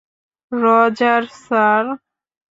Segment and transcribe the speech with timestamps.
[0.51, 1.85] Roger, sir!